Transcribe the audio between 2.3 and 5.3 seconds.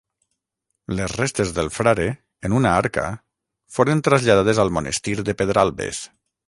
en una arca, foren traslladades al monestir